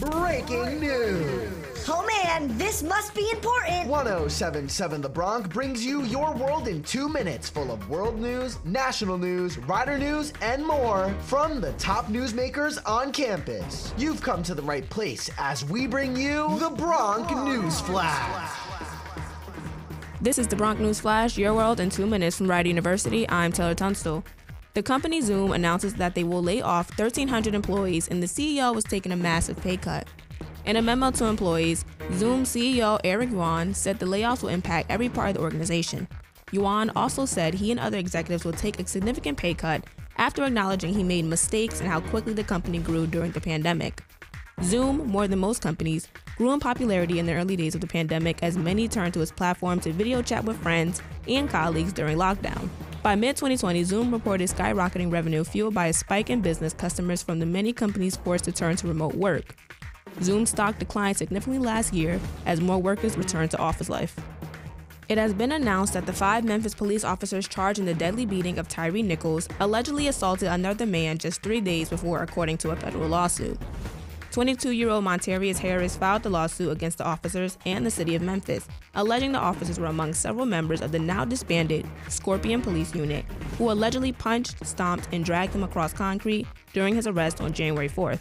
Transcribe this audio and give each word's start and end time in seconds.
Breaking 0.00 0.80
news. 0.80 1.84
Oh 1.86 2.06
man, 2.06 2.56
this 2.56 2.82
must 2.82 3.14
be 3.14 3.28
important. 3.30 3.86
1077 3.86 5.02
The 5.02 5.08
Bronc 5.10 5.52
brings 5.52 5.84
you 5.84 6.04
your 6.04 6.34
world 6.34 6.68
in 6.68 6.82
two 6.82 7.06
minutes, 7.06 7.50
full 7.50 7.70
of 7.70 7.86
world 7.90 8.18
news, 8.18 8.58
national 8.64 9.18
news, 9.18 9.58
rider 9.58 9.98
news, 9.98 10.32
and 10.40 10.66
more 10.66 11.14
from 11.20 11.60
the 11.60 11.72
top 11.72 12.06
newsmakers 12.06 12.78
on 12.86 13.12
campus. 13.12 13.92
You've 13.98 14.22
come 14.22 14.42
to 14.44 14.54
the 14.54 14.62
right 14.62 14.88
place 14.88 15.28
as 15.36 15.66
we 15.66 15.86
bring 15.86 16.16
you 16.16 16.58
the 16.58 16.70
Bronc 16.70 17.30
News 17.44 17.80
Flash. 17.80 18.56
This 20.22 20.38
is 20.38 20.46
the 20.46 20.56
Bronc 20.56 20.80
News 20.80 21.00
Flash, 21.00 21.36
your 21.36 21.52
world 21.52 21.78
in 21.78 21.90
two 21.90 22.06
minutes 22.06 22.38
from 22.38 22.48
Rider 22.48 22.68
University. 22.68 23.28
I'm 23.28 23.52
Taylor 23.52 23.74
Tunstall. 23.74 24.24
The 24.72 24.82
company 24.84 25.20
Zoom 25.20 25.50
announces 25.50 25.94
that 25.94 26.14
they 26.14 26.22
will 26.22 26.42
lay 26.42 26.62
off 26.62 26.96
1,300 26.96 27.54
employees, 27.54 28.06
and 28.06 28.22
the 28.22 28.28
CEO 28.28 28.76
is 28.76 28.84
taking 28.84 29.10
a 29.10 29.16
massive 29.16 29.60
pay 29.60 29.76
cut. 29.76 30.06
In 30.64 30.76
a 30.76 30.82
memo 30.82 31.10
to 31.10 31.24
employees, 31.24 31.84
Zoom 32.12 32.44
CEO 32.44 33.00
Eric 33.02 33.30
Yuan 33.30 33.74
said 33.74 33.98
the 33.98 34.06
layoffs 34.06 34.42
will 34.42 34.50
impact 34.50 34.88
every 34.88 35.08
part 35.08 35.30
of 35.30 35.34
the 35.34 35.40
organization. 35.40 36.06
Yuan 36.52 36.90
also 36.94 37.24
said 37.24 37.54
he 37.54 37.72
and 37.72 37.80
other 37.80 37.98
executives 37.98 38.44
will 38.44 38.52
take 38.52 38.78
a 38.78 38.86
significant 38.86 39.36
pay 39.36 39.54
cut 39.54 39.82
after 40.18 40.44
acknowledging 40.44 40.94
he 40.94 41.02
made 41.02 41.24
mistakes 41.24 41.80
and 41.80 41.88
how 41.88 42.00
quickly 42.00 42.32
the 42.32 42.44
company 42.44 42.78
grew 42.78 43.08
during 43.08 43.32
the 43.32 43.40
pandemic. 43.40 44.04
Zoom, 44.62 45.06
more 45.06 45.26
than 45.26 45.38
most 45.38 45.62
companies, 45.62 46.06
grew 46.36 46.52
in 46.52 46.60
popularity 46.60 47.18
in 47.18 47.26
the 47.26 47.34
early 47.34 47.56
days 47.56 47.74
of 47.74 47.80
the 47.80 47.86
pandemic 47.86 48.40
as 48.42 48.56
many 48.56 48.86
turned 48.86 49.14
to 49.14 49.20
its 49.20 49.32
platform 49.32 49.80
to 49.80 49.92
video 49.92 50.22
chat 50.22 50.44
with 50.44 50.58
friends 50.58 51.02
and 51.26 51.48
colleagues 51.48 51.92
during 51.92 52.18
lockdown. 52.18 52.68
By 53.02 53.14
mid 53.14 53.36
2020, 53.36 53.82
Zoom 53.84 54.12
reported 54.12 54.50
skyrocketing 54.50 55.10
revenue 55.10 55.42
fueled 55.42 55.72
by 55.72 55.86
a 55.86 55.92
spike 55.92 56.28
in 56.28 56.42
business 56.42 56.74
customers 56.74 57.22
from 57.22 57.38
the 57.38 57.46
many 57.46 57.72
companies 57.72 58.16
forced 58.16 58.44
to 58.44 58.52
turn 58.52 58.76
to 58.76 58.86
remote 58.88 59.14
work. 59.14 59.56
Zoom 60.20 60.44
stock 60.44 60.78
declined 60.78 61.16
significantly 61.16 61.64
last 61.64 61.94
year 61.94 62.20
as 62.44 62.60
more 62.60 62.76
workers 62.76 63.16
returned 63.16 63.52
to 63.52 63.58
office 63.58 63.88
life. 63.88 64.14
It 65.08 65.16
has 65.16 65.32
been 65.32 65.52
announced 65.52 65.94
that 65.94 66.04
the 66.04 66.12
five 66.12 66.44
Memphis 66.44 66.74
police 66.74 67.02
officers 67.02 67.48
charged 67.48 67.78
in 67.78 67.86
the 67.86 67.94
deadly 67.94 68.26
beating 68.26 68.58
of 68.58 68.68
Tyree 68.68 69.02
Nichols 69.02 69.48
allegedly 69.60 70.08
assaulted 70.08 70.48
another 70.48 70.84
man 70.84 71.16
just 71.16 71.42
three 71.42 71.62
days 71.62 71.88
before, 71.88 72.22
according 72.22 72.58
to 72.58 72.70
a 72.70 72.76
federal 72.76 73.08
lawsuit. 73.08 73.58
22 74.30 74.70
year 74.70 74.88
old 74.88 75.04
Monterrious 75.04 75.58
Harris 75.58 75.96
filed 75.96 76.22
the 76.22 76.30
lawsuit 76.30 76.70
against 76.70 76.98
the 76.98 77.04
officers 77.04 77.58
and 77.66 77.84
the 77.84 77.90
city 77.90 78.14
of 78.14 78.22
Memphis, 78.22 78.68
alleging 78.94 79.32
the 79.32 79.38
officers 79.38 79.80
were 79.80 79.86
among 79.86 80.14
several 80.14 80.46
members 80.46 80.80
of 80.80 80.92
the 80.92 81.00
now 81.00 81.24
disbanded 81.24 81.84
Scorpion 82.08 82.62
Police 82.62 82.94
Unit, 82.94 83.24
who 83.58 83.72
allegedly 83.72 84.12
punched, 84.12 84.64
stomped, 84.64 85.08
and 85.10 85.24
dragged 85.24 85.52
him 85.52 85.64
across 85.64 85.92
concrete 85.92 86.46
during 86.72 86.94
his 86.94 87.08
arrest 87.08 87.40
on 87.40 87.52
January 87.52 87.88
4th. 87.88 88.20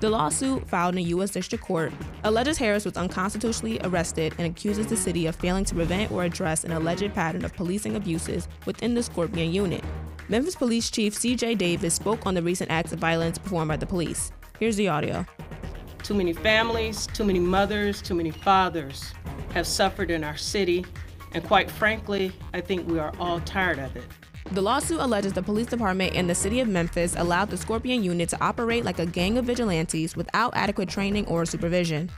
The 0.00 0.08
lawsuit, 0.08 0.66
filed 0.68 0.96
in 0.96 1.06
U.S. 1.06 1.30
District 1.30 1.62
Court, 1.62 1.92
alleges 2.24 2.56
Harris 2.56 2.86
was 2.86 2.96
unconstitutionally 2.96 3.80
arrested 3.84 4.34
and 4.38 4.46
accuses 4.46 4.86
the 4.86 4.96
city 4.96 5.26
of 5.26 5.36
failing 5.36 5.64
to 5.66 5.74
prevent 5.74 6.10
or 6.12 6.24
address 6.24 6.64
an 6.64 6.72
alleged 6.72 7.12
pattern 7.14 7.44
of 7.44 7.54
policing 7.54 7.94
abuses 7.94 8.48
within 8.64 8.94
the 8.94 9.02
Scorpion 9.02 9.52
unit. 9.52 9.84
Memphis 10.30 10.56
Police 10.56 10.90
Chief 10.90 11.14
C.J. 11.14 11.56
Davis 11.56 11.92
spoke 11.92 12.26
on 12.26 12.32
the 12.32 12.42
recent 12.42 12.70
acts 12.70 12.92
of 12.92 12.98
violence 12.98 13.36
performed 13.36 13.68
by 13.68 13.76
the 13.76 13.86
police. 13.86 14.32
Here's 14.60 14.76
the 14.76 14.88
audio. 14.88 15.26
Too 16.04 16.14
many 16.14 16.32
families, 16.32 17.08
too 17.08 17.24
many 17.24 17.40
mothers, 17.40 18.00
too 18.00 18.14
many 18.14 18.30
fathers 18.30 19.12
have 19.52 19.66
suffered 19.66 20.12
in 20.12 20.22
our 20.22 20.36
city, 20.36 20.86
and 21.32 21.42
quite 21.42 21.68
frankly, 21.68 22.32
I 22.52 22.60
think 22.60 22.88
we 22.88 23.00
are 23.00 23.12
all 23.18 23.40
tired 23.40 23.80
of 23.80 23.96
it. 23.96 24.04
The 24.52 24.62
lawsuit 24.62 25.00
alleges 25.00 25.32
the 25.32 25.42
police 25.42 25.66
department 25.66 26.14
and 26.14 26.30
the 26.30 26.34
city 26.34 26.60
of 26.60 26.68
Memphis 26.68 27.16
allowed 27.16 27.50
the 27.50 27.56
Scorpion 27.56 28.04
unit 28.04 28.28
to 28.28 28.44
operate 28.44 28.84
like 28.84 29.00
a 29.00 29.06
gang 29.06 29.38
of 29.38 29.46
vigilantes 29.46 30.14
without 30.14 30.54
adequate 30.54 30.88
training 30.88 31.26
or 31.26 31.44
supervision. 31.44 32.10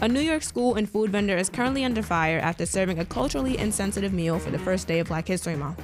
A 0.00 0.08
New 0.08 0.20
York 0.20 0.42
school 0.42 0.74
and 0.74 0.90
food 0.90 1.10
vendor 1.10 1.36
is 1.36 1.48
currently 1.48 1.84
under 1.84 2.02
fire 2.02 2.40
after 2.40 2.66
serving 2.66 2.98
a 2.98 3.04
culturally 3.04 3.56
insensitive 3.58 4.12
meal 4.12 4.40
for 4.40 4.50
the 4.50 4.58
first 4.58 4.88
day 4.88 4.98
of 4.98 5.06
Black 5.06 5.28
History 5.28 5.54
Month. 5.54 5.80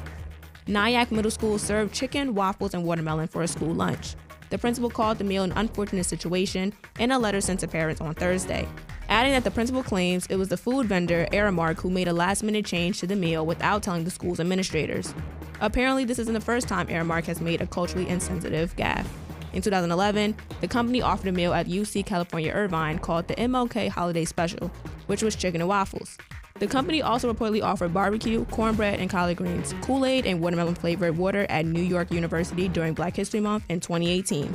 Nyack 0.67 1.13
Middle 1.13 1.31
School 1.31 1.59
served 1.59 1.95
chicken, 1.95 2.35
waffles, 2.35 2.75
and 2.75 2.83
watermelon 2.83 3.29
for 3.29 3.43
a 3.43 3.49
school 3.49 3.73
lunch. 3.73 4.17
The 4.51 4.59
principal 4.59 4.89
called 4.89 5.19
the 5.19 5.25
meal 5.25 5.43
an 5.43 5.53
unfortunate 5.57 6.05
situation 6.05 6.73
in 6.99 7.11
a 7.11 7.19
letter 7.19 7.41
sent 7.41 7.61
to 7.61 7.69
parents 7.69 8.01
on 8.01 8.15
Thursday, 8.15 8.67
adding 9.09 9.33
that 9.33 9.45
the 9.45 9.51
principal 9.51 9.83
claims 9.83 10.27
it 10.27 10.37
was 10.37 10.49
the 10.49 10.57
food 10.57 10.87
vendor, 10.87 11.27
Aramark, 11.33 11.81
who 11.81 11.91
made 11.91 12.09
a 12.09 12.13
last 12.13 12.43
minute 12.43 12.65
change 12.65 13.01
to 13.01 13.07
the 13.07 13.17
meal 13.17 13.45
without 13.45 13.83
telling 13.83 14.05
the 14.05 14.11
school's 14.11 14.41
administrators. 14.41 15.15
Apparently, 15.61 16.05
this 16.05 16.19
isn't 16.19 16.35
the 16.35 16.41
first 16.41 16.69
time 16.69 16.87
Aramark 16.87 17.25
has 17.25 17.41
made 17.41 17.61
a 17.61 17.67
culturally 17.67 18.09
insensitive 18.09 18.75
gaffe. 18.77 19.07
In 19.53 19.63
2011, 19.63 20.37
the 20.61 20.69
company 20.69 21.03
offered 21.03 21.29
a 21.29 21.33
meal 21.33 21.53
at 21.53 21.67
UC 21.67 22.07
California 22.07 22.53
Irvine 22.53 22.99
called 22.99 23.29
the 23.29 23.35
MLK 23.35 23.89
Holiday 23.89 24.25
Special, 24.25 24.71
which 25.07 25.23
was 25.23 25.35
chicken 25.35 25.61
and 25.61 25.69
waffles. 25.69 26.17
The 26.59 26.67
company 26.67 27.03
also 27.03 27.33
reportedly 27.33 27.63
offered 27.63 27.95
barbecue, 27.95 28.45
cornbread, 28.47 28.99
and 28.99 29.09
collard 29.09 29.37
greens, 29.37 29.75
Kool 29.81 30.05
Aid, 30.05 30.27
and 30.27 30.41
watermelon 30.41 30.75
flavored 30.75 31.17
water 31.17 31.47
at 31.49 31.65
New 31.65 31.83
York 31.83 32.11
University 32.11 32.69
during 32.69 32.95
Black 32.95 33.15
History 33.15 33.39
Month 33.41 33.65
in 33.69 33.79
2018. 33.79 34.53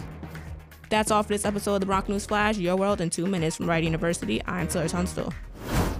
That's 0.89 1.11
all 1.11 1.23
for 1.23 1.29
this 1.29 1.45
episode 1.45 1.75
of 1.75 1.79
the 1.79 1.85
Bronc 1.85 2.09
News 2.09 2.25
Flash, 2.25 2.57
Your 2.57 2.75
World 2.75 2.99
in 2.99 3.09
Two 3.09 3.25
Minutes 3.25 3.55
from 3.55 3.69
Rider 3.69 3.85
University. 3.85 4.41
I'm 4.45 4.67
Taylor 4.67 4.89
Tunstall. 4.89 5.33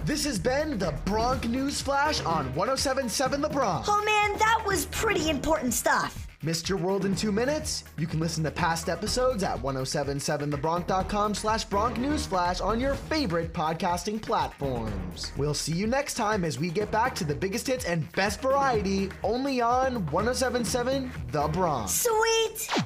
This 0.04 0.24
has 0.26 0.38
been 0.38 0.78
the 0.78 0.94
Bronc 1.06 1.48
News 1.48 1.80
Flash 1.80 2.20
on 2.20 2.54
1077 2.54 3.40
The 3.40 3.48
Bronc. 3.48 3.86
Oh 3.88 4.04
man, 4.04 4.38
that 4.38 4.62
was 4.66 4.84
pretty 4.86 5.30
important 5.30 5.72
stuff. 5.72 6.23
Missed 6.44 6.68
your 6.68 6.76
world 6.76 7.06
in 7.06 7.16
two 7.16 7.32
minutes? 7.32 7.84
You 7.96 8.06
can 8.06 8.20
listen 8.20 8.44
to 8.44 8.50
past 8.50 8.90
episodes 8.90 9.42
at 9.42 9.56
1077thebronc.com 9.62 11.34
slash 11.34 11.64
Bronc 11.64 11.96
Newsflash 11.96 12.62
on 12.62 12.78
your 12.78 12.94
favorite 12.94 13.54
podcasting 13.54 14.20
platforms. 14.20 15.32
We'll 15.38 15.54
see 15.54 15.72
you 15.72 15.86
next 15.86 16.14
time 16.14 16.44
as 16.44 16.58
we 16.58 16.68
get 16.68 16.90
back 16.90 17.14
to 17.14 17.24
the 17.24 17.34
biggest 17.34 17.66
hits 17.66 17.86
and 17.86 18.10
best 18.12 18.42
variety 18.42 19.08
only 19.22 19.62
on 19.62 20.04
1077 20.10 21.10
The 21.32 21.48
Bronc. 21.48 21.88
Sweet. 21.88 22.84